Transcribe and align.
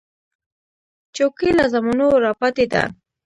چوکۍ 1.15 1.49
له 1.57 1.65
زمانو 1.73 2.07
راپاتې 2.25 2.65
ده. 2.71 2.83